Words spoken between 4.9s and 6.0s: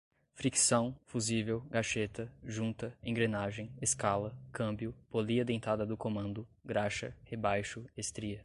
polia dentada do